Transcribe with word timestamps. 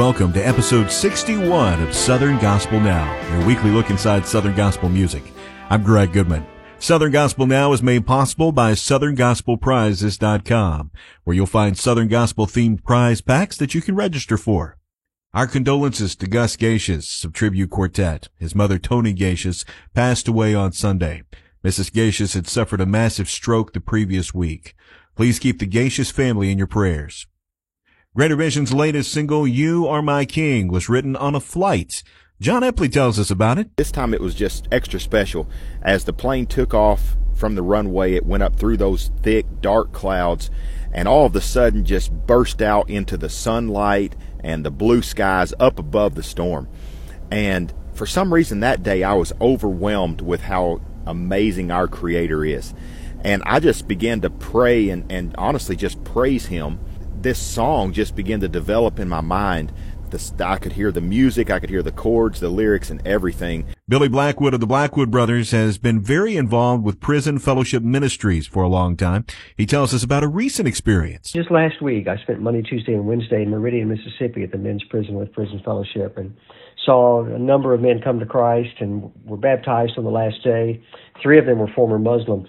welcome 0.00 0.32
to 0.32 0.40
episode 0.40 0.90
61 0.90 1.82
of 1.82 1.94
Southern 1.94 2.38
Gospel 2.38 2.80
Now, 2.80 3.36
your 3.36 3.46
weekly 3.46 3.70
look 3.70 3.90
inside 3.90 4.26
Southern 4.26 4.56
Gospel 4.56 4.88
music. 4.88 5.22
I'm 5.68 5.82
Greg 5.82 6.14
Goodman. 6.14 6.46
Southern 6.78 7.12
Gospel 7.12 7.46
Now 7.46 7.74
is 7.74 7.82
made 7.82 8.06
possible 8.06 8.50
by 8.50 8.72
SouthernGospelPrizes.com, 8.72 10.90
where 11.24 11.36
you'll 11.36 11.44
find 11.44 11.76
Southern 11.76 12.08
Gospel 12.08 12.46
themed 12.46 12.82
prize 12.82 13.20
packs 13.20 13.58
that 13.58 13.74
you 13.74 13.82
can 13.82 13.94
register 13.94 14.38
for. 14.38 14.78
Our 15.34 15.46
condolences 15.46 16.16
to 16.16 16.26
Gus 16.26 16.56
Gatius 16.56 17.22
of 17.22 17.34
Tribute 17.34 17.68
Quartet. 17.68 18.30
His 18.38 18.54
mother, 18.54 18.78
Tony 18.78 19.12
Gatius, 19.12 19.66
passed 19.92 20.26
away 20.26 20.54
on 20.54 20.72
Sunday. 20.72 21.24
Mrs. 21.62 21.92
Gatius 21.92 22.32
had 22.32 22.48
suffered 22.48 22.80
a 22.80 22.86
massive 22.86 23.28
stroke 23.28 23.74
the 23.74 23.80
previous 23.80 24.32
week. 24.32 24.74
Please 25.14 25.38
keep 25.38 25.58
the 25.58 25.66
Gatius 25.66 26.10
family 26.10 26.50
in 26.50 26.56
your 26.56 26.66
prayers. 26.66 27.26
Greater 28.16 28.34
Vision's 28.34 28.72
latest 28.72 29.12
single, 29.12 29.46
You 29.46 29.86
Are 29.86 30.02
My 30.02 30.24
King, 30.24 30.66
was 30.66 30.88
written 30.88 31.14
on 31.14 31.36
a 31.36 31.40
flight. 31.40 32.02
Jon 32.40 32.62
Epley 32.62 32.90
tells 32.90 33.20
us 33.20 33.30
about 33.30 33.56
it. 33.56 33.76
This 33.76 33.92
time 33.92 34.12
it 34.12 34.20
was 34.20 34.34
just 34.34 34.66
extra 34.72 34.98
special. 34.98 35.48
As 35.80 36.02
the 36.02 36.12
plane 36.12 36.46
took 36.46 36.74
off 36.74 37.16
from 37.34 37.54
the 37.54 37.62
runway, 37.62 38.14
it 38.14 38.26
went 38.26 38.42
up 38.42 38.56
through 38.56 38.78
those 38.78 39.12
thick, 39.22 39.46
dark 39.60 39.92
clouds 39.92 40.50
and 40.92 41.06
all 41.06 41.24
of 41.24 41.36
a 41.36 41.40
sudden 41.40 41.84
just 41.84 42.10
burst 42.26 42.60
out 42.60 42.90
into 42.90 43.16
the 43.16 43.28
sunlight 43.28 44.16
and 44.42 44.64
the 44.64 44.72
blue 44.72 45.02
skies 45.02 45.54
up 45.60 45.78
above 45.78 46.16
the 46.16 46.24
storm. 46.24 46.68
And 47.30 47.72
for 47.92 48.06
some 48.06 48.34
reason 48.34 48.58
that 48.58 48.82
day 48.82 49.04
I 49.04 49.12
was 49.12 49.32
overwhelmed 49.40 50.20
with 50.20 50.40
how 50.40 50.80
amazing 51.06 51.70
our 51.70 51.86
Creator 51.86 52.44
is. 52.44 52.74
And 53.22 53.44
I 53.46 53.60
just 53.60 53.86
began 53.86 54.20
to 54.22 54.30
pray 54.30 54.88
and, 54.88 55.10
and 55.12 55.32
honestly 55.38 55.76
just 55.76 56.02
praise 56.02 56.46
Him. 56.46 56.80
This 57.22 57.38
song 57.38 57.92
just 57.92 58.16
began 58.16 58.40
to 58.40 58.48
develop 58.48 58.98
in 58.98 59.06
my 59.06 59.20
mind. 59.20 59.74
This, 60.08 60.32
I 60.40 60.56
could 60.56 60.72
hear 60.72 60.90
the 60.90 61.02
music, 61.02 61.50
I 61.50 61.60
could 61.60 61.68
hear 61.68 61.82
the 61.82 61.92
chords, 61.92 62.40
the 62.40 62.48
lyrics, 62.48 62.88
and 62.88 63.06
everything. 63.06 63.66
Billy 63.86 64.08
Blackwood 64.08 64.54
of 64.54 64.60
the 64.60 64.66
Blackwood 64.66 65.10
Brothers 65.10 65.50
has 65.50 65.76
been 65.76 66.00
very 66.00 66.38
involved 66.38 66.82
with 66.82 66.98
Prison 66.98 67.38
Fellowship 67.38 67.82
Ministries 67.82 68.46
for 68.46 68.62
a 68.62 68.68
long 68.68 68.96
time. 68.96 69.26
He 69.54 69.66
tells 69.66 69.92
us 69.92 70.02
about 70.02 70.24
a 70.24 70.28
recent 70.28 70.66
experience. 70.66 71.30
Just 71.30 71.50
last 71.50 71.82
week, 71.82 72.08
I 72.08 72.16
spent 72.22 72.40
Monday, 72.40 72.62
Tuesday, 72.62 72.94
and 72.94 73.06
Wednesday 73.06 73.42
in 73.42 73.50
Meridian, 73.50 73.88
Mississippi 73.88 74.42
at 74.42 74.50
the 74.50 74.58
men's 74.58 74.82
prison 74.84 75.14
with 75.14 75.30
Prison 75.34 75.60
Fellowship 75.62 76.16
and 76.16 76.34
saw 76.86 77.22
a 77.22 77.38
number 77.38 77.74
of 77.74 77.82
men 77.82 78.00
come 78.02 78.18
to 78.18 78.26
Christ 78.26 78.76
and 78.80 79.12
were 79.26 79.36
baptized 79.36 79.98
on 79.98 80.04
the 80.04 80.10
last 80.10 80.42
day. 80.42 80.82
Three 81.22 81.38
of 81.38 81.44
them 81.44 81.58
were 81.58 81.70
former 81.76 81.98
Muslims. 81.98 82.48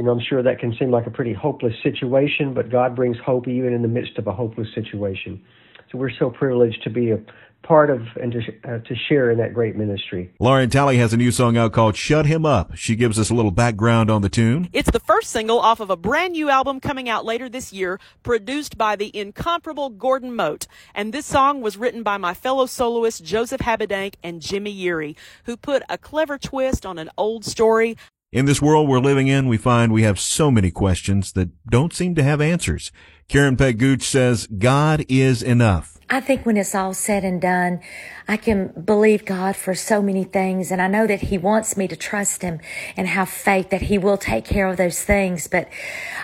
You 0.00 0.06
know, 0.06 0.12
I'm 0.12 0.20
sure 0.26 0.42
that 0.42 0.58
can 0.58 0.74
seem 0.78 0.90
like 0.90 1.06
a 1.06 1.10
pretty 1.10 1.34
hopeless 1.34 1.74
situation, 1.82 2.54
but 2.54 2.70
God 2.70 2.96
brings 2.96 3.18
hope 3.18 3.46
even 3.46 3.74
in 3.74 3.82
the 3.82 3.88
midst 3.88 4.16
of 4.16 4.26
a 4.26 4.32
hopeless 4.32 4.68
situation. 4.74 5.44
So 5.92 5.98
we're 5.98 6.10
so 6.18 6.30
privileged 6.30 6.82
to 6.84 6.88
be 6.88 7.10
a 7.10 7.20
part 7.62 7.90
of 7.90 8.00
and 8.18 8.32
to, 8.32 8.40
uh, 8.64 8.78
to 8.78 8.94
share 9.10 9.30
in 9.30 9.36
that 9.36 9.52
great 9.52 9.76
ministry. 9.76 10.32
Lauren 10.40 10.70
Talley 10.70 10.96
has 10.96 11.12
a 11.12 11.18
new 11.18 11.30
song 11.30 11.58
out 11.58 11.74
called 11.74 11.96
Shut 11.96 12.24
Him 12.24 12.46
Up. 12.46 12.74
She 12.76 12.96
gives 12.96 13.18
us 13.18 13.28
a 13.28 13.34
little 13.34 13.50
background 13.50 14.10
on 14.10 14.22
the 14.22 14.30
tune. 14.30 14.70
It's 14.72 14.90
the 14.90 15.00
first 15.00 15.28
single 15.28 15.58
off 15.58 15.80
of 15.80 15.90
a 15.90 15.98
brand 15.98 16.32
new 16.32 16.48
album 16.48 16.80
coming 16.80 17.10
out 17.10 17.26
later 17.26 17.50
this 17.50 17.70
year, 17.70 18.00
produced 18.22 18.78
by 18.78 18.96
the 18.96 19.14
incomparable 19.14 19.90
Gordon 19.90 20.34
Mote. 20.34 20.66
And 20.94 21.12
this 21.12 21.26
song 21.26 21.60
was 21.60 21.76
written 21.76 22.02
by 22.02 22.16
my 22.16 22.32
fellow 22.32 22.64
soloists 22.64 23.20
Joseph 23.20 23.60
Habedank 23.60 24.14
and 24.22 24.40
Jimmy 24.40 24.74
Yeary, 24.74 25.14
who 25.44 25.58
put 25.58 25.82
a 25.90 25.98
clever 25.98 26.38
twist 26.38 26.86
on 26.86 26.98
an 26.98 27.10
old 27.18 27.44
story. 27.44 27.98
In 28.32 28.44
this 28.44 28.62
world 28.62 28.88
we're 28.88 29.00
living 29.00 29.26
in, 29.26 29.48
we 29.48 29.56
find 29.56 29.92
we 29.92 30.04
have 30.04 30.20
so 30.20 30.52
many 30.52 30.70
questions 30.70 31.32
that 31.32 31.48
don't 31.66 31.92
seem 31.92 32.14
to 32.14 32.22
have 32.22 32.40
answers. 32.40 32.92
Karen 33.26 33.56
Peck 33.56 33.76
Gooch 33.76 34.04
says, 34.04 34.46
God 34.46 35.04
is 35.08 35.42
enough. 35.42 35.98
I 36.08 36.20
think 36.20 36.46
when 36.46 36.56
it's 36.56 36.72
all 36.72 36.94
said 36.94 37.24
and 37.24 37.40
done, 37.40 37.80
I 38.28 38.36
can 38.36 38.68
believe 38.68 39.24
God 39.24 39.56
for 39.56 39.74
so 39.74 40.00
many 40.00 40.22
things. 40.22 40.70
And 40.70 40.80
I 40.80 40.86
know 40.86 41.08
that 41.08 41.22
He 41.22 41.38
wants 41.38 41.76
me 41.76 41.88
to 41.88 41.96
trust 41.96 42.42
Him 42.42 42.60
and 42.96 43.08
have 43.08 43.28
faith 43.28 43.70
that 43.70 43.82
He 43.82 43.98
will 43.98 44.16
take 44.16 44.44
care 44.44 44.68
of 44.68 44.76
those 44.76 45.02
things. 45.02 45.48
But 45.48 45.68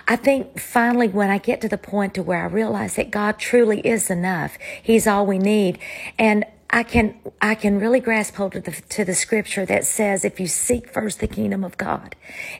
I 0.07 0.15
think 0.15 0.61
finally 0.61 1.09
when 1.09 1.29
I 1.29 1.39
get 1.39 1.59
to 1.59 1.67
the 1.67 1.77
point 1.77 2.13
to 2.13 2.23
where 2.23 2.41
I 2.41 2.47
realize 2.47 2.95
that 2.95 3.11
God 3.11 3.37
truly 3.37 3.81
is 3.81 4.09
enough, 4.09 4.57
He's 4.81 5.07
all 5.07 5.25
we 5.25 5.39
need. 5.39 5.77
And 6.17 6.45
I 6.69 6.83
can 6.83 7.17
I 7.41 7.55
can 7.55 7.79
really 7.79 7.99
grasp 7.99 8.35
hold 8.35 8.55
of 8.55 8.65
the, 8.65 8.71
to 8.71 9.05
the 9.05 9.15
scripture 9.15 9.65
that 9.65 9.85
says 9.85 10.25
if 10.25 10.39
you 10.39 10.47
seek 10.47 10.89
first 10.89 11.19
the 11.19 11.27
kingdom 11.27 11.63
of 11.63 11.77
God, 11.77 12.15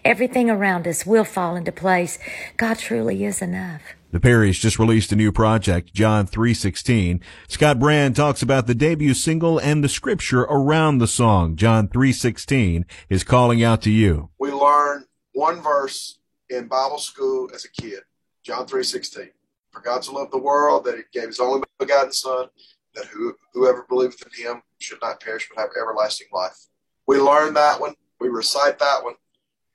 everything 0.06 0.50
around 0.50 0.88
us 0.88 1.06
will 1.06 1.26
fall 1.26 1.56
into 1.56 1.72
place. 1.72 2.18
God 2.56 2.78
truly 2.80 3.26
is 3.26 3.42
enough. 3.42 3.82
The 4.12 4.22
Perrys 4.22 4.60
just 4.60 4.80
released 4.80 5.12
a 5.12 5.18
new 5.18 5.34
project, 5.34 5.94
John 5.94 6.26
3:16. 6.26 7.20
Scott 7.50 7.80
Brand 7.80 8.16
talks 8.16 8.42
about 8.42 8.66
the 8.66 8.76
debut 8.76 9.14
single 9.14 9.60
and 9.60 9.84
the 9.84 9.90
scripture 9.90 10.44
around 10.44 11.00
the 11.00 11.08
song. 11.08 11.58
John 11.58 11.90
3:16 11.90 12.86
is 13.10 13.26
calling 13.26 13.62
out 13.62 13.82
to 13.82 13.92
you. 13.92 14.30
We 14.40 14.52
learned 14.52 15.06
one 15.34 15.62
verse 15.62 16.20
in 16.50 16.68
Bible 16.68 17.00
school 17.00 17.50
as 17.54 17.66
a 17.66 17.82
kid. 17.82 18.04
John 18.42 18.66
3:16. 18.66 19.32
For 19.72 19.82
God 19.82 20.06
so 20.06 20.14
love 20.14 20.32
the 20.32 20.38
world 20.38 20.86
that 20.86 20.96
he 20.96 21.04
gave 21.12 21.28
his 21.28 21.42
only 21.42 21.62
begotten 21.78 22.14
son 22.14 22.48
that 22.98 23.06
who, 23.06 23.34
whoever 23.54 23.86
believeth 23.88 24.22
in 24.26 24.46
him 24.46 24.62
should 24.80 25.00
not 25.02 25.22
perish 25.22 25.48
but 25.54 25.62
have 25.62 25.70
everlasting 25.80 26.28
life. 26.34 26.58
We 27.08 27.18
learn 27.18 27.54
that 27.54 27.80
one, 27.80 27.96
we 28.20 28.28
recite 28.28 28.80
that 28.80 29.04
one, 29.04 29.16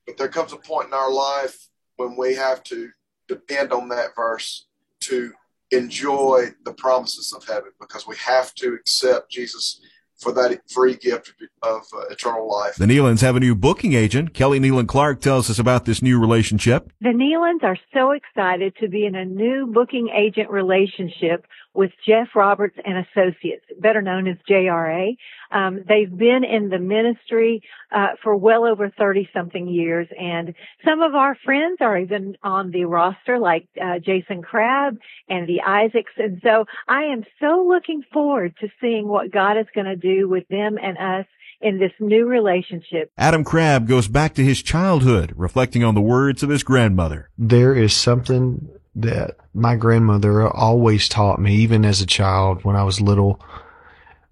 but 0.07 0.17
there 0.19 0.29
comes 0.29 0.53
a 0.53 0.57
point 0.57 0.89
in 0.89 0.95
our 0.95 1.11
life 1.11 1.69
when 1.97 2.17
we 2.17 2.35
have 2.35 2.63
to 2.65 2.91
depend 3.29 3.73
on 3.73 3.89
that 3.89 4.15
verse 4.15 4.67
to 5.01 5.33
enjoy 5.71 6.51
the 6.65 6.75
promises 6.75 7.33
of 7.33 7.47
heaven 7.47 7.71
because 7.81 8.07
we 8.07 8.17
have 8.17 8.55
to 8.57 8.75
accept 8.75 9.31
Jesus 9.31 9.81
for 10.23 10.33
that 10.33 10.61
free 10.71 10.95
gift 10.95 11.33
of 11.63 11.83
uh, 11.95 12.03
eternal 12.11 12.49
life. 12.49 12.77
The 12.77 12.87
Nelons 12.87 13.21
have 13.23 13.35
a 13.35 13.41
new 13.41 13.55
booking 13.55 13.95
agent. 13.95 14.33
Kelly 14.33 14.61
Nelon 14.61 14.87
Clark 14.87 15.21
tells 15.21 15.51
us 15.51 15.59
about 15.59 15.85
this 15.85 16.01
new 16.01 16.21
relationship. 16.21 16.93
The 17.01 17.09
Nelons 17.09 17.65
are 17.65 17.79
so 17.93 18.13
excited 18.13 18.75
to 18.81 18.89
be 18.89 19.05
in 19.05 19.17
a 19.17 19.25
new 19.25 19.67
booking 19.67 20.11
agent 20.15 20.51
relationship 20.51 21.47
with 21.75 21.91
Jeff 22.07 22.29
Roberts 22.35 22.77
and 22.85 23.07
Associates, 23.07 23.65
better 23.79 24.03
known 24.03 24.29
as 24.29 24.37
JRA. 24.49 25.17
Um, 25.51 25.85
they've 25.89 26.11
been 26.11 26.43
in 26.45 26.69
the 26.69 26.79
ministry 26.79 27.63
uh, 27.91 28.09
for 28.23 28.37
well 28.37 28.65
over 28.65 28.91
30 28.91 29.29
something 29.35 29.69
years 29.69 30.09
and 30.19 30.55
some 30.85 31.03
of 31.03 31.15
our 31.15 31.37
friends 31.45 31.79
are 31.81 31.99
even 31.99 32.37
on 32.43 32.71
the 32.71 32.85
roster 32.85 33.39
like 33.39 33.69
uh, 33.83 33.99
Jason 33.99 34.43
Crabb 34.43 34.97
and 35.29 35.49
the 35.49 35.63
Isaacs 35.63 36.13
and 36.17 36.41
so 36.43 36.65
I 36.89 37.05
am 37.05 37.25
so 37.41 37.67
looking 37.69 38.03
forward 38.13 38.55
to 38.61 38.69
seeing 38.81 39.09
what 39.09 39.31
God 39.31 39.59
is 39.59 39.67
going 39.75 39.87
to 39.87 39.97
do 39.97 40.29
with 40.29 40.47
them 40.49 40.79
and 40.83 40.97
us 40.99 41.27
in 41.61 41.79
this 41.79 41.93
new 42.01 42.27
relationship. 42.27 43.11
Adam 43.17 43.45
Crabb 43.45 43.87
goes 43.87 44.09
back 44.09 44.35
to 44.35 44.45
his 44.45 44.63
childhood, 44.63 45.33
reflecting 45.37 45.85
on 45.85 45.95
the 45.95 46.01
words 46.01 46.43
of 46.43 46.51
his 46.51 46.65
grandmother. 46.65 47.31
There 47.39 47.75
is 47.75 47.93
something 47.93 48.69
that 48.95 49.37
my 49.55 49.77
grandmother 49.77 50.47
always 50.49 51.09
taught 51.09 51.41
me, 51.41 51.57
even 51.57 51.85
as 51.85 52.01
a 52.01 52.07
child 52.07 52.65
when 52.65 52.77
I 52.77 52.85
was 52.85 53.01
little. 53.01 53.41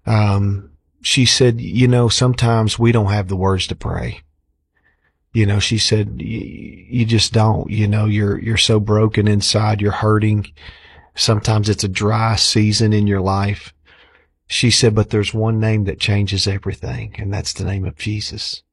Um, 0.05 0.71
she 1.01 1.25
said, 1.25 1.59
you 1.59 1.87
know, 1.87 2.09
sometimes 2.09 2.77
we 2.77 2.91
don't 2.91 3.11
have 3.11 3.27
the 3.27 3.35
words 3.35 3.67
to 3.67 3.75
pray. 3.75 4.21
You 5.33 5.45
know, 5.45 5.59
she 5.59 5.77
said, 5.77 6.15
you 6.19 7.05
just 7.05 7.33
don't, 7.33 7.69
you 7.69 7.87
know, 7.87 8.05
you're, 8.05 8.37
you're 8.39 8.57
so 8.57 8.79
broken 8.79 9.27
inside. 9.27 9.81
You're 9.81 9.91
hurting. 9.91 10.51
Sometimes 11.15 11.69
it's 11.69 11.83
a 11.83 11.89
dry 11.89 12.35
season 12.35 12.93
in 12.93 13.07
your 13.07 13.21
life. 13.21 13.73
She 14.47 14.69
said, 14.69 14.93
but 14.93 15.09
there's 15.09 15.33
one 15.33 15.59
name 15.59 15.85
that 15.85 15.99
changes 15.99 16.45
everything, 16.45 17.15
and 17.17 17.33
that's 17.33 17.53
the 17.53 17.63
name 17.63 17.85
of 17.85 17.97
Jesus. 17.97 18.63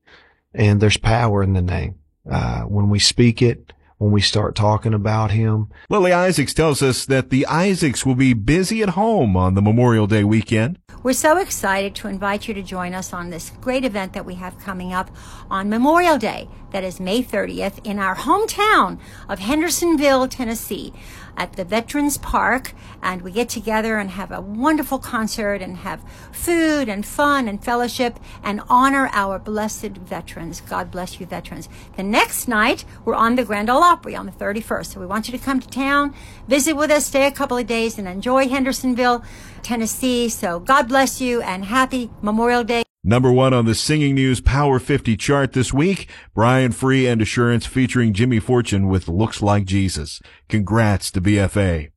And 0.53 0.81
there's 0.81 0.97
power 0.97 1.43
in 1.43 1.53
the 1.53 1.62
name. 1.62 2.00
Uh, 2.28 2.62
when 2.62 2.91
we 2.91 2.98
speak 2.98 3.41
it, 3.41 3.72
when 3.98 4.12
we 4.12 4.21
start 4.21 4.54
talking 4.54 4.95
about 4.95 5.33
him. 5.33 5.68
Lily 5.91 6.12
Isaacs 6.12 6.54
tells 6.54 6.83
us 6.83 7.04
that 7.06 7.30
the 7.30 7.45
Isaacs 7.47 8.06
will 8.06 8.15
be 8.15 8.33
busy 8.33 8.83
at 8.83 8.91
home 8.91 9.36
on 9.36 9.54
the 9.54 9.62
Memorial 9.62 10.06
Day 10.06 10.24
weekend. 10.24 10.78
We're 11.03 11.12
so 11.12 11.39
excited 11.39 11.95
to 11.97 12.09
invite 12.09 12.48
you 12.48 12.54
to 12.54 12.62
join 12.62 12.95
us 12.95 13.12
on 13.12 13.30
this 13.30 13.50
great 13.60 13.84
event 13.84 14.12
that 14.15 14.24
we 14.24 14.34
have 14.34 14.59
coming 14.59 14.92
up 14.92 15.10
on 15.50 15.68
Memorial 15.68 16.18
Day, 16.18 16.48
that 16.72 16.84
is 16.84 17.00
May 17.00 17.22
30th, 17.22 17.84
in 17.84 17.98
our 17.98 18.16
hometown 18.16 18.98
of 19.28 19.39
Hendersonville, 19.39 20.28
Tennessee 20.28 20.92
at 21.39 21.53
the 21.53 21.65
Veterans 21.65 22.18
Park 22.18 22.74
and 23.00 23.22
we 23.22 23.30
get 23.30 23.48
together 23.48 23.97
and 23.97 24.10
have 24.10 24.33
a 24.33 24.41
wonderful 24.41 24.98
concert 24.98 25.62
and 25.62 25.78
have 25.78 26.03
food 26.33 26.89
and 26.89 27.06
fun 27.06 27.48
and 27.48 27.65
fellowship 27.65 28.18
and 28.42 28.60
honor 28.68 29.09
our 29.12 29.39
blessed 29.39 29.97
veterans. 29.97 30.60
God 30.60 30.91
bless 30.91 31.21
you, 31.21 31.27
veterans. 31.27 31.68
The 31.97 32.03
next 32.03 32.48
night, 32.48 32.84
we're 33.04 33.15
on 33.15 33.36
the 33.36 33.45
Grand 33.45 33.71
Ole 33.71 33.84
Opry 33.88 34.14
on 34.14 34.26
the 34.26 34.32
31st. 34.32 34.86
So 34.92 35.00
we 35.00 35.06
want 35.06 35.28
you 35.28 35.38
to 35.38 35.42
come 35.42 35.60
to 35.60 35.68
town, 35.68 36.14
visit 36.46 36.74
with 36.74 36.90
us, 36.90 37.06
stay 37.06 37.26
a 37.26 37.30
couple 37.30 37.56
of 37.56 37.66
days 37.66 37.98
and 37.98 38.06
enjoy 38.06 38.46
Hendersonville, 38.48 39.24
Tennessee. 39.62 40.28
So 40.28 40.60
God 40.60 40.88
bless 40.88 41.20
you 41.20 41.40
and 41.40 41.64
happy 41.64 42.10
Memorial 42.20 42.64
Day. 42.64 42.82
Number 43.02 43.32
one 43.32 43.54
on 43.54 43.64
the 43.64 43.74
Singing 43.74 44.14
News 44.14 44.40
Power 44.42 44.78
50 44.78 45.16
chart 45.16 45.54
this 45.54 45.72
week, 45.72 46.10
Brian 46.34 46.72
Free 46.72 47.06
and 47.06 47.22
Assurance 47.22 47.64
featuring 47.64 48.12
Jimmy 48.12 48.40
Fortune 48.40 48.88
with 48.88 49.08
Looks 49.08 49.40
Like 49.40 49.64
Jesus. 49.64 50.20
Congrats 50.48 51.10
to 51.12 51.20
BFA. 51.22 51.90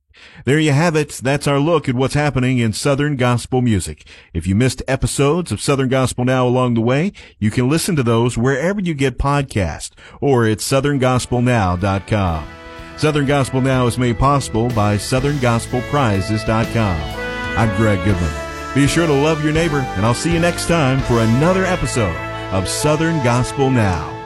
There 0.44 0.58
you 0.58 0.72
have 0.72 0.96
it. 0.96 1.20
That's 1.22 1.46
our 1.46 1.58
look 1.58 1.88
at 1.88 1.94
what's 1.94 2.14
happening 2.14 2.58
in 2.58 2.72
Southern 2.72 3.16
Gospel 3.16 3.62
music. 3.62 4.04
If 4.32 4.46
you 4.46 4.54
missed 4.54 4.82
episodes 4.88 5.52
of 5.52 5.60
Southern 5.60 5.88
Gospel 5.88 6.24
Now 6.24 6.46
along 6.46 6.74
the 6.74 6.80
way, 6.80 7.12
you 7.38 7.50
can 7.50 7.68
listen 7.68 7.96
to 7.96 8.02
those 8.02 8.38
wherever 8.38 8.80
you 8.80 8.94
get 8.94 9.18
podcasts 9.18 9.90
or 10.20 10.46
at 10.46 10.58
southerngospelnow.com. 10.58 12.48
Southern 12.96 13.26
Gospel 13.26 13.60
Now 13.60 13.86
is 13.86 13.98
made 13.98 14.18
possible 14.18 14.68
by 14.70 14.96
southerngospelprizes.com. 14.96 17.58
I'm 17.58 17.76
Greg 17.76 18.04
Goodman. 18.04 18.74
Be 18.74 18.86
sure 18.86 19.06
to 19.06 19.12
love 19.12 19.44
your 19.44 19.52
neighbor, 19.52 19.80
and 19.80 20.06
I'll 20.06 20.14
see 20.14 20.32
you 20.32 20.40
next 20.40 20.66
time 20.66 21.00
for 21.00 21.20
another 21.20 21.64
episode 21.64 22.16
of 22.52 22.68
Southern 22.68 23.22
Gospel 23.22 23.70
Now. 23.70 24.21